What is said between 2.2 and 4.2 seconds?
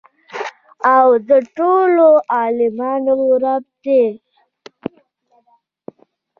عالميانو رب دى.